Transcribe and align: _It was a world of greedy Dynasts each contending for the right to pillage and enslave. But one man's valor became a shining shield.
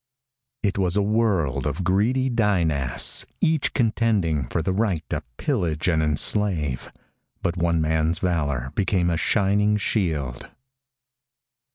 _It 0.67 0.79
was 0.79 0.95
a 0.95 1.01
world 1.03 1.67
of 1.67 1.83
greedy 1.83 2.27
Dynasts 2.27 3.23
each 3.39 3.71
contending 3.75 4.47
for 4.49 4.63
the 4.63 4.73
right 4.73 5.07
to 5.11 5.21
pillage 5.37 5.87
and 5.87 6.01
enslave. 6.01 6.91
But 7.43 7.55
one 7.55 7.81
man's 7.81 8.17
valor 8.17 8.71
became 8.73 9.11
a 9.11 9.17
shining 9.17 9.77
shield. 9.77 10.49